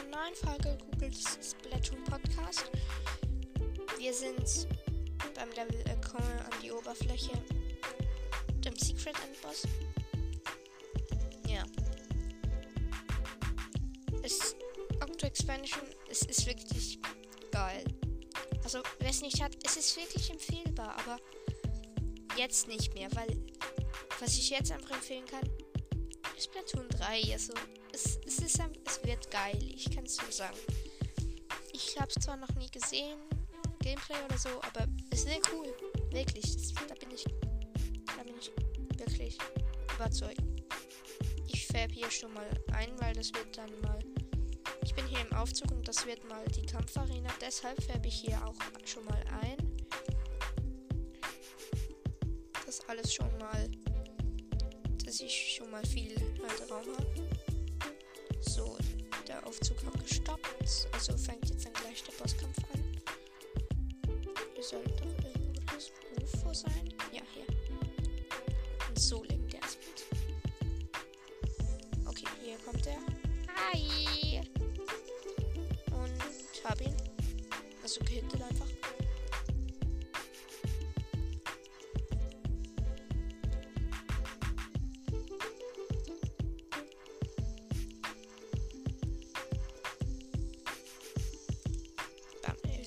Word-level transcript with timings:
einer 0.00 0.16
neuen 0.16 0.34
Folge 0.34 0.78
Googles 0.92 1.38
Splatoon 1.42 2.02
Podcast. 2.04 2.70
Wir 3.98 4.14
sind 4.14 4.68
beim 5.34 5.48
Level 5.50 5.84
kommen 6.00 6.38
an 6.38 6.52
die 6.62 6.70
Oberfläche 6.70 7.32
dem 8.64 8.76
Secret 8.76 9.16
Endboss. 9.24 9.66
Ja. 11.48 11.64
Es 14.22 14.54
Octo 15.02 15.26
Expansion, 15.26 15.82
es 16.10 16.22
ist 16.22 16.46
wirklich 16.46 16.98
geil. 17.50 17.84
Also, 18.64 18.82
wer 19.00 19.10
es 19.10 19.22
nicht 19.22 19.42
hat, 19.42 19.56
es 19.64 19.76
ist 19.76 19.96
wirklich 19.96 20.30
empfehlbar, 20.30 20.96
aber 20.98 21.18
jetzt 22.36 22.68
nicht 22.68 22.94
mehr, 22.94 23.08
weil 23.14 23.36
was 24.18 24.36
ich 24.38 24.50
jetzt 24.50 24.72
einfach 24.72 24.92
empfehlen 24.92 25.26
kann, 25.26 25.48
ist 26.36 26.44
Splatoon 26.44 26.88
3. 26.88 27.32
Also, 27.32 27.52
es, 27.92 28.18
es, 28.26 28.38
ist, 28.38 28.60
es 28.86 29.04
wird 29.04 29.30
geil, 29.30 29.58
ich 29.62 29.90
kann 29.94 30.04
es 30.04 30.16
so 30.16 30.30
sagen. 30.30 30.56
Ich 31.72 31.98
habe 31.98 32.10
es 32.14 32.22
zwar 32.22 32.36
noch 32.36 32.54
nie 32.56 32.70
gesehen, 32.70 33.18
Gameplay 33.80 34.22
oder 34.24 34.38
so, 34.38 34.50
aber 34.62 34.86
es 35.10 35.22
sehr 35.22 35.40
cool. 35.52 35.66
Wirklich, 36.10 36.54
das, 36.54 36.74
da 36.74 36.94
bin 36.94 37.10
ich, 37.14 37.24
da 38.16 38.22
bin 38.22 38.34
ich 38.38 38.50
wirklich 38.98 39.38
überzeugt. 39.94 40.42
Ich 41.46 41.66
färbe 41.66 41.94
hier 41.94 42.10
schon 42.10 42.32
mal 42.34 42.48
ein, 42.72 42.90
weil 43.00 43.14
das 43.14 43.32
wird 43.34 43.56
dann 43.56 43.70
mal. 43.80 43.98
Ich 44.82 44.94
bin 44.94 45.06
hier 45.06 45.20
im 45.20 45.32
Aufzug 45.34 45.70
und 45.72 45.86
das 45.86 46.04
wird 46.06 46.22
mal 46.28 46.44
die 46.48 46.66
Kampfarena. 46.66 47.30
Deshalb 47.40 47.82
färbe 47.82 48.08
ich 48.08 48.20
hier 48.20 48.38
auch 48.46 48.56
schon 48.84 49.04
mal 49.04 49.22
ein. 49.42 49.56
Das 52.66 52.80
alles 52.88 53.14
schon 53.14 53.36
mal, 53.38 53.68
dass 55.04 55.20
ich 55.20 55.54
schon 55.56 55.70
mal 55.70 55.84
viel 55.86 56.14
halt 56.46 56.70
Raum 56.70 56.86
habe. 56.96 57.09
Aufzug 59.50 59.84
hat 59.84 60.06
gestoppt. 60.06 60.46
Also 60.92 61.16
fängt 61.16 61.50
jetzt 61.50 61.66
dann 61.66 61.72
gleich 61.72 62.04
der 62.04 62.12
Bosskampf 62.12 62.58
an. 62.72 62.84
Hier 64.54 64.62
sollte 64.62 64.90
doch 64.90 65.24
irgendwo 65.24 65.60
das 65.74 65.90
UFO 66.22 66.54
sein. 66.54 66.94
Ja, 67.12 67.22
hier. 67.34 67.46
Und 68.88 68.98
so 69.00 69.24
lenkt 69.24 69.52
der 69.52 69.62
Speed. 69.62 70.06
Okay, 72.06 72.28
hier 72.44 72.58
kommt 72.58 72.86
er. 72.86 73.00
Hi! 73.72 74.40
Und 75.90 76.64
hab 76.64 76.80
ihn. 76.80 76.94
Also 77.82 78.04
gehittet 78.04 78.40
einfach. 78.40 78.59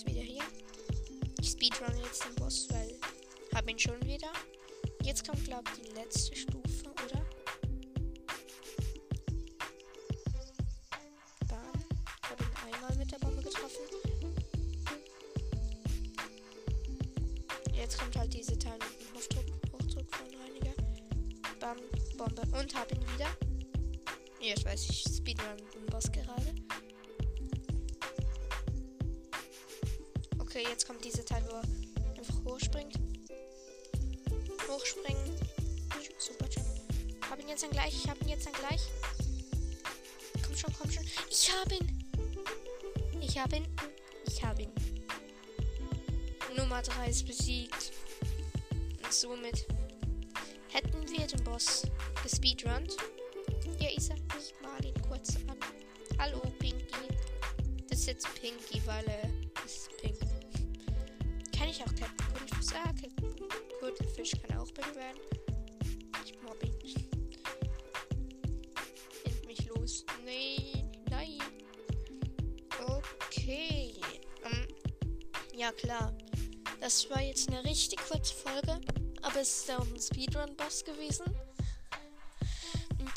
Ist 0.00 0.06
wieder 0.06 0.22
hier. 0.22 0.42
Ich 1.40 1.50
speedrun 1.50 1.94
jetzt 2.02 2.24
den 2.24 2.34
Boss, 2.36 2.68
weil 2.70 2.98
hab 3.54 3.68
ihn 3.68 3.78
schon 3.78 4.00
wieder. 4.02 4.32
Jetzt 5.02 5.26
kommt, 5.26 5.44
glaube 5.44 5.64
ich, 5.74 5.82
die 5.82 5.94
letzte 5.94 6.34
Stufe, 6.36 6.86
oder? 6.88 7.26
Bam. 11.48 11.72
Hab 12.22 12.40
ihn 12.40 12.72
einmal 12.72 12.96
mit 12.96 13.12
der 13.12 13.18
Bombe 13.18 13.42
getroffen. 13.42 13.84
Jetzt 17.74 17.98
kommt 17.98 18.16
halt 18.16 18.32
diese 18.32 18.58
Teil 18.58 18.78
mit 18.78 19.00
dem 19.00 19.16
Hochdruck, 19.16 19.44
Hochdruck 19.72 20.14
von 20.14 20.26
Reiniger. 20.40 20.74
Bam, 21.58 21.76
Bombe. 22.16 22.42
Und 22.58 22.74
hab 22.74 22.90
ihn 22.92 23.02
wieder. 23.14 23.28
Ich 24.40 24.64
weiß, 24.64 24.88
ich 24.88 25.04
speedrun 25.16 25.56
den 25.74 25.86
Boss 25.86 26.10
gerade. 26.10 26.54
Okay, 30.60 30.68
jetzt 30.68 30.86
kommt 30.86 31.02
diese 31.02 31.24
Teil, 31.24 31.42
wo 31.48 31.54
er 31.54 31.62
einfach 32.18 32.44
hochspringt. 32.44 32.94
Hochspringen. 34.68 35.34
Super 36.18 36.46
Jump. 36.50 36.66
Hab 37.30 37.40
ihn 37.40 37.48
jetzt 37.48 37.62
dann 37.62 37.70
gleich. 37.70 37.94
Ich 37.94 38.06
hab 38.06 38.20
ihn 38.20 38.28
jetzt 38.28 38.44
dann 38.44 38.52
gleich. 38.52 38.82
Komm 40.44 40.54
schon, 40.54 40.70
komm 40.78 40.90
schon. 40.90 41.04
Ich 41.30 41.50
hab 41.50 41.72
ihn. 41.72 42.12
Ich 43.22 43.38
hab 43.38 43.50
ihn. 43.54 43.66
Ich 44.26 44.44
hab 44.44 44.58
ihn. 44.58 44.70
Nummer 46.54 46.82
3 46.82 47.08
ist 47.08 47.26
besiegt. 47.26 47.92
Und 49.02 49.12
somit 49.14 49.66
hätten 50.68 51.08
wir 51.08 51.26
den 51.26 51.42
Boss 51.42 51.84
gespeedrunnt. 52.22 52.98
Ist 53.96 54.10
er. 54.10 54.16
Ich 54.38 54.52
mal 54.60 54.84
ihn 54.84 55.00
kurz 55.08 55.36
an. 55.48 55.56
Hallo, 56.18 56.42
Pinky. 56.58 56.84
Das 57.88 58.00
ist 58.00 58.06
jetzt 58.08 58.34
Pinky, 58.34 58.82
weil 58.84 59.06
er. 59.06 59.22
Kann 59.22 59.39
ich 61.80 61.86
auch 61.86 61.94
Captain 61.94 62.26
Gurtelfisch? 62.32 62.74
Ah, 62.74 62.92
Captain 62.92 63.48
Gurtelfisch 63.80 64.32
kann 64.42 64.58
auch 64.58 64.72
pink 64.74 64.94
werden. 64.94 65.20
Ich 66.24 66.42
mobb 66.42 66.62
ihn. 66.62 67.08
Find 69.22 69.46
mich 69.46 69.66
los. 69.68 70.04
Nee, 70.24 70.84
nein. 71.08 71.38
Okay. 72.86 73.94
Ähm, 74.44 74.68
ja, 75.54 75.72
klar. 75.72 76.16
Das 76.80 77.08
war 77.10 77.22
jetzt 77.22 77.48
eine 77.48 77.64
richtig 77.64 77.98
kurze 78.08 78.34
Folge. 78.34 78.80
Aber 79.22 79.40
es 79.40 79.60
ist 79.60 79.70
auch 79.70 79.86
ein 79.86 80.00
Speedrun-Boss 80.00 80.84
gewesen. 80.84 81.24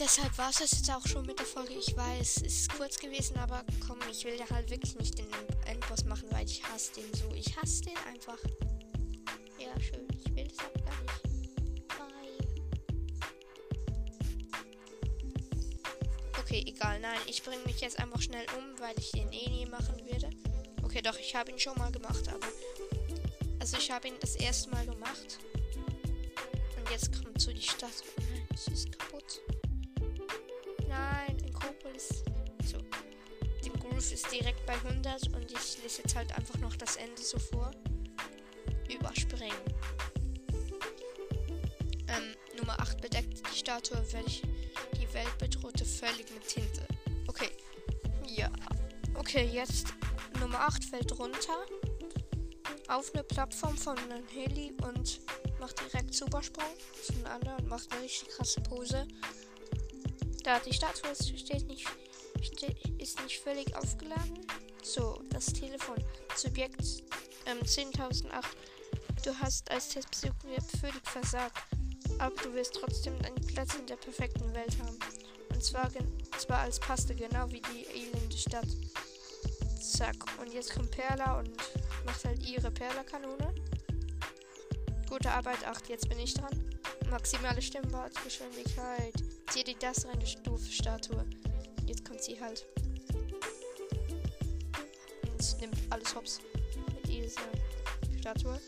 Deshalb 0.04 0.38
war 0.38 0.50
es 0.50 0.58
das 0.58 0.72
jetzt 0.72 0.92
auch 0.92 1.08
schon 1.08 1.26
mit 1.26 1.40
der 1.40 1.46
Folge. 1.46 1.76
Ich 1.76 1.96
weiß, 1.96 2.42
es 2.46 2.58
ist 2.58 2.74
kurz 2.76 3.00
gewesen, 3.00 3.38
aber 3.38 3.64
komm, 3.88 3.98
ich 4.12 4.26
will 4.26 4.38
da 4.38 4.54
halt 4.54 4.70
wirklich 4.70 4.96
nicht 4.98 5.18
den 5.18 5.28
Endboss 5.66 6.04
machen, 6.04 6.28
weil 6.32 6.46
ich 6.46 6.62
hasse 6.66 6.92
den 6.96 7.14
so. 7.14 7.34
Ich 7.34 7.56
hasse 7.56 7.84
den 7.84 7.96
einfach. 8.12 8.38
Ja, 9.58 9.80
schön. 9.80 10.06
Ich 10.14 10.36
will 10.36 10.46
das 10.46 10.60
aber 10.60 10.84
gar 10.84 11.02
nicht. 11.04 11.24
Bye. 11.88 12.36
Okay, 16.42 16.66
egal. 16.68 17.00
Nein, 17.00 17.20
ich 17.28 17.42
bringe 17.42 17.64
mich 17.64 17.80
jetzt 17.80 17.98
einfach 17.98 18.22
schnell 18.22 18.46
um, 18.58 18.78
weil 18.80 19.00
ich 19.00 19.10
den 19.12 19.32
eh 19.32 19.50
nie 19.50 19.66
machen 19.68 19.96
werde. 20.06 20.30
Okay, 20.84 21.02
doch, 21.02 21.18
ich 21.18 21.34
habe 21.34 21.52
ihn 21.52 21.60
schon 21.60 21.78
mal 21.78 21.94
gemacht, 21.94 22.28
aber. 22.28 22.48
Also, 23.60 23.78
ich 23.78 23.90
habe 23.90 24.10
ihn 24.10 24.16
das 24.20 24.36
erste 24.36 24.70
Mal 24.70 24.86
gemacht. 24.86 25.40
Und 26.76 26.90
jetzt 26.92 27.10
kommt 27.14 27.40
so 27.40 27.54
die 27.54 27.62
Stadt. 27.62 28.04
Sie 28.54 28.74
ist 28.74 28.92
kaputt. 29.00 29.40
Nein, 30.94 31.38
Inkopolis. 31.46 32.24
So. 32.66 32.78
Den 33.66 33.74
Groove 33.80 34.12
ist 34.12 34.32
direkt 34.32 34.64
bei 34.68 34.74
100 34.74 35.28
und 35.34 35.52
ich 35.52 35.82
lese 35.82 36.04
jetzt 36.04 36.16
halt 36.16 36.32
einfach 36.38 36.58
noch 36.60 36.76
das 36.76 36.98
Ende 36.98 37.22
so 37.22 37.40
vor. 37.40 37.72
Überspringen. 38.94 39.58
Ähm, 42.08 42.36
Nummer 42.60 42.80
8 42.80 43.02
bedeckt 43.02 43.42
die 43.52 43.58
Statue, 43.58 43.98
welche 44.12 44.48
die 45.00 45.12
Welt 45.14 45.36
bedrohte 45.40 45.84
völlig 45.84 46.32
mit 46.32 46.48
Tinte. 46.48 46.86
Okay. 47.28 47.50
Ja. 48.28 48.52
Okay, 49.16 49.50
jetzt 49.52 49.88
Nummer 50.40 50.60
8 50.60 50.86
fällt 50.86 51.18
runter. 51.18 51.66
Auf 52.88 53.14
eine 53.14 53.24
Plattform 53.24 53.78
von 53.78 53.98
einem 53.98 54.28
Heli 54.28 54.74
und 54.86 55.22
macht 55.60 55.80
direkt 55.80 56.14
Supersprung 56.14 56.66
zueinander 57.02 57.58
und 57.58 57.68
macht 57.70 57.92
eine 57.92 58.04
richtig 58.04 58.30
krasse 58.30 58.62
Pose. 58.62 59.08
Da 60.44 60.60
die 60.60 60.74
Statue 60.74 61.16
steht 61.16 61.68
nicht, 61.68 61.88
steht, 62.42 62.78
ist 63.00 63.22
nicht 63.24 63.40
völlig 63.40 63.74
aufgeladen. 63.76 64.46
So, 64.84 65.22
das 65.30 65.46
Telefon. 65.46 65.96
Subjekt 66.36 66.82
ähm, 67.46 67.60
10.008. 67.60 68.44
Du 69.24 69.34
hast 69.40 69.72
als 69.72 69.90
Testbesuch 69.90 70.34
völlig 70.82 71.06
versagt. 71.06 71.64
Aber 72.20 72.36
du 72.44 72.54
wirst 72.54 72.74
trotzdem 72.74 73.14
einen 73.24 73.48
Platz 73.48 73.76
in 73.76 73.88
der 73.88 73.96
perfekten 73.96 74.54
Welt 74.54 74.78
haben. 74.80 75.00
Und 75.50 75.64
zwar, 75.64 75.90
zwar 76.38 76.60
als 76.60 76.80
Paste, 76.80 77.16
genau 77.16 77.50
wie 77.50 77.62
die 77.62 77.86
elende 77.86 78.38
Stadt. 78.38 78.68
Zack. 79.82 80.16
Und 80.42 80.54
jetzt 80.54 80.74
kommt 80.74 80.92
Perla 80.92 81.40
und 81.40 81.52
macht 82.06 82.26
halt 82.26 82.46
ihre 82.46 82.70
Perla-Kanone. 82.70 83.56
Gute 85.10 85.32
Arbeit, 85.32 85.66
8. 85.66 85.88
Jetzt 85.88 86.10
bin 86.10 86.20
ich 86.20 86.34
dran. 86.34 86.80
Maximale 87.10 87.62
Stimmwortgeschwindigkeit. 87.62 89.14
Zieh 89.54 89.64
die 89.64 89.78
das 89.78 90.04
rein, 90.08 90.20
Stufe 90.26 90.66
Statue. 90.66 91.24
Jetzt 91.86 92.04
kommt 92.04 92.24
sie 92.24 92.42
halt. 92.42 92.66
Und 95.32 95.62
nimmt 95.62 95.78
alles 95.92 96.16
hops 96.16 96.40
mit 96.88 97.08
dieser 97.08 97.44
Statue. 98.20 98.60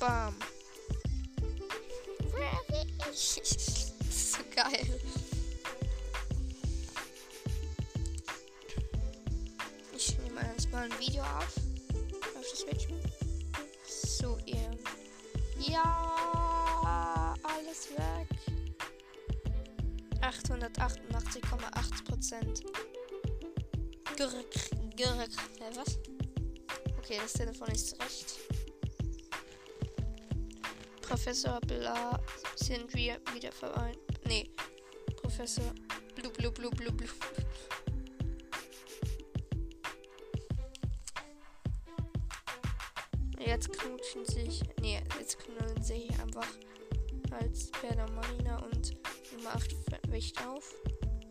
Bam. 0.00 0.34
so 3.12 4.40
geil. 4.56 5.00
Ich 9.94 10.18
nehme 10.18 10.40
erstmal 10.40 10.90
ein 10.90 10.98
Video 10.98 11.22
auf. 11.22 11.54
Auf 12.36 12.50
das 12.50 12.58
Switch. 12.62 12.88
So, 13.86 14.38
ihr. 14.44 14.76
Ja, 15.60 17.36
alles 17.44 17.90
weg. 17.90 18.13
888,8 20.24 22.04
Prozent. 22.08 22.64
Was? 25.76 25.98
Okay, 26.98 27.18
das 27.20 27.34
Telefon 27.34 27.68
ist 27.68 28.02
recht. 28.02 28.38
Professor 31.02 31.60
Bla 31.60 32.18
sind 32.56 32.94
wir 32.94 33.20
wieder 33.34 33.52
vereint. 33.52 33.98
Nee, 34.26 34.48
Professor 35.16 35.74
Blu 36.14 36.30
Blu 36.30 36.50
Blu 36.50 36.70
Blu 36.70 36.90
Blu. 36.90 37.08
Jetzt 43.38 43.70
knutschen 43.72 44.24
sich. 44.24 44.62
Nee, 44.80 45.02
jetzt 45.18 45.38
knallen 45.38 45.82
sie 45.82 46.08
einfach 46.22 46.48
als 47.30 47.70
Perla 47.72 48.06
Marina 48.10 48.56
und 48.64 48.96
Nummer 49.44 49.56
8 49.56 50.10
wächt 50.10 50.46
auf. 50.46 50.74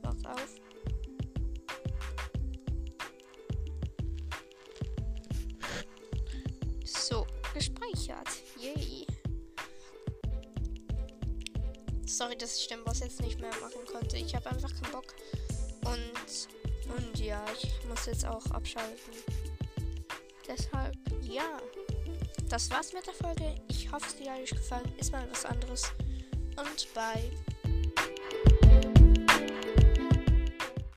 Wacht 0.03 0.27
auf. 0.27 0.55
So, 6.85 7.25
gespeichert. 7.55 8.29
Yay. 8.59 9.07
Sorry, 12.05 12.37
dass 12.37 12.55
ich 12.57 12.67
den 12.67 12.83
Boss 12.83 12.99
jetzt 12.99 13.19
nicht 13.21 13.39
mehr 13.41 13.49
machen 13.49 13.83
konnte. 13.91 14.17
Ich 14.17 14.35
habe 14.35 14.47
einfach 14.51 14.69
keinen 14.69 14.91
Bock. 14.91 15.15
Und, 15.85 16.95
und 16.95 17.19
ja, 17.19 17.43
ich 17.59 17.73
muss 17.87 18.05
jetzt 18.05 18.25
auch 18.27 18.45
abschalten. 18.51 19.13
Deshalb, 20.47 20.95
ja. 21.21 21.57
Das 22.47 22.69
war's 22.69 22.93
mit 22.93 23.07
der 23.07 23.13
Folge. 23.15 23.55
Ich 23.69 23.91
hoffe, 23.91 24.05
es 24.05 24.29
hat 24.29 24.39
euch 24.39 24.51
gefallen. 24.51 24.93
Ist 24.99 25.11
mal 25.11 25.27
was 25.31 25.45
anderes. 25.45 25.91
Und 26.55 26.93
bye. 26.93 27.31